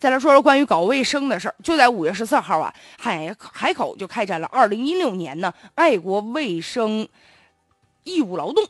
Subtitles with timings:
[0.00, 7.06] 再来说说关于搞卫生的事儿，就在五月十四号啊，海海口就开展了二零一六年呢爱国卫生
[8.04, 8.66] 义务劳动。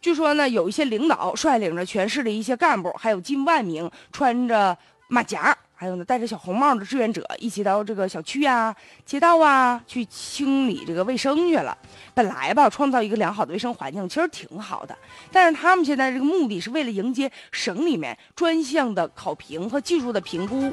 [0.00, 4.78] 据说呢，有一些领导率领着全市的一些干部，还有近万名穿着
[5.08, 5.54] 马甲。
[5.76, 11.76] 还有呢，戴着小红帽的志愿者一起到这个小区啊、街道啊去清理这个卫生去了。
[12.14, 14.96] 本来吧，创造一个良好的卫生环境其实挺好的，
[15.32, 20.72] 但是他们现在这个目的是为了迎接省里面专项的考评和技术的评估。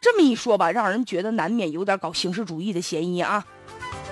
[0.00, 3.44] 这么一说吧，让人觉得难免有点搞形式主义的嫌疑啊。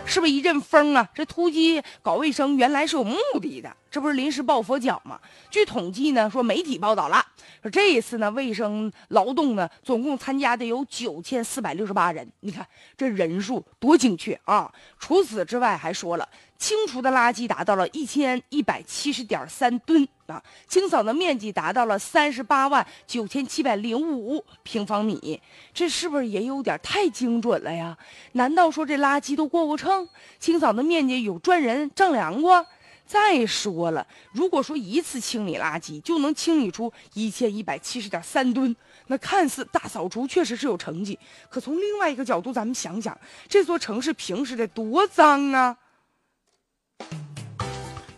[0.07, 1.09] 是不是一阵风啊？
[1.15, 5.19] 这突击搞卫生原来是有目的的，这不是临时抱佛脚吗？
[5.51, 7.25] 据统计呢，说媒体报道了，
[7.63, 14.73] 说这一次呢卫生劳动呢，总共参加的有九千四百六十八人，你看这人数多精确啊！
[14.99, 16.29] 除此之外，还说了。
[16.57, 25.41] 清除的垃圾达到了一千一百七十点三吨啊，清扫的面积达到了三十八万九千七百零五平方米，
[25.73, 27.97] 这是不是也有点太精准了呀？
[28.33, 30.07] 难道说这垃圾都过过秤？
[30.39, 32.67] 清扫的面积有专人丈量过？
[33.11, 38.75] 再说了，如果说一次清理垃圾就能清理出一千一百七十点三吨，
[39.09, 45.77] 那看似大扫除确实是有成绩，可从另外一个角度，咱们想想，这座城市平时得多脏啊！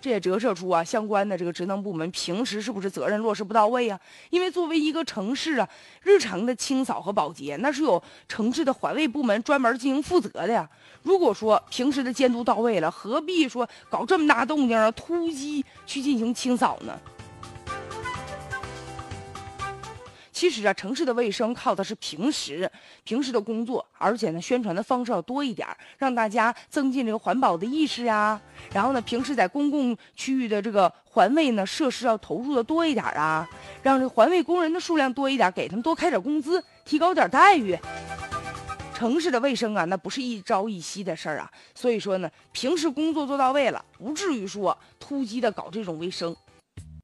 [0.03, 3.99] 这也折射出啊，相关的这个职能部门平时是不是责任落实不到位啊？
[4.31, 5.69] 因为作为一个城市啊，
[6.03, 10.69] 日常的清扫和保洁那是有城市的环卫部门专门进行负责的呀。
[11.05, 16.99] 如果说平时的监督到位了，何必说搞这么大动静啊，突击去进行清扫呢？
[20.43, 22.69] 其实啊，城市的卫生靠的是平时
[23.05, 28.41] 平时的工作，而且呢，宣传的方式要多一点，让大家增进这个环保的意识呀。
[28.73, 33.49] 然后呢，平时在公共区域的这个环卫呢设施要投入的多一点啊，
[33.85, 37.79] 让这环卫工人的数量多一点，给他们多开点工资，提高点待遇。
[38.93, 41.49] 城市的卫生啊，那不是一朝一夕的事儿啊。
[41.73, 46.35] 所以说呢，平时工作做到位了，不至于说突击的搞这种卫生。